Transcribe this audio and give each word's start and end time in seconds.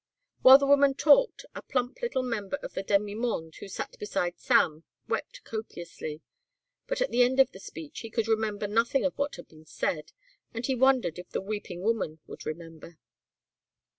While 0.41 0.57
the 0.57 0.65
woman 0.65 0.95
talked 0.95 1.45
a 1.53 1.61
plump 1.61 2.01
little 2.01 2.23
member 2.23 2.55
of 2.63 2.73
the 2.73 2.81
demi 2.81 3.13
monde 3.13 3.53
who 3.59 3.67
sat 3.67 3.99
beside 3.99 4.39
Sam 4.39 4.83
wept 5.07 5.43
copiously, 5.43 6.21
but 6.87 7.01
at 7.01 7.11
the 7.11 7.21
end 7.21 7.39
of 7.39 7.51
the 7.51 7.59
speech 7.59 7.99
he 7.99 8.09
could 8.09 8.27
remember 8.27 8.65
nothing 8.67 9.05
of 9.05 9.15
what 9.15 9.35
had 9.35 9.47
been 9.47 9.67
said 9.67 10.11
and 10.55 10.65
he 10.65 10.73
wondered 10.73 11.19
if 11.19 11.29
the 11.29 11.39
weeping 11.39 11.83
woman 11.83 12.17
would 12.25 12.47
remember. 12.47 12.97